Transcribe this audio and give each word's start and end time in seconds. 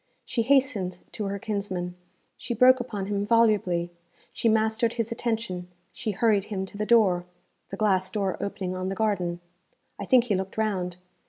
She 0.25 0.41
hastened 0.41 0.97
to 1.11 1.25
her 1.25 1.37
kinsman, 1.37 1.93
she 2.35 2.55
broke 2.55 2.79
upon 2.79 3.05
him 3.05 3.23
volubly, 3.23 3.91
she 4.33 4.49
mastered 4.49 4.93
his 4.95 5.11
attention, 5.11 5.67
she 5.93 6.09
hurried 6.09 6.45
him 6.45 6.65
to 6.65 6.75
the 6.79 6.87
door 6.87 7.25
the 7.69 7.77
glass 7.77 8.09
door 8.09 8.35
opening 8.41 8.75
on 8.75 8.89
the 8.89 8.95
garden. 8.95 9.41
I 9.99 10.05
think 10.05 10.23
he 10.23 10.33
looked 10.33 10.57
round. 10.57 10.97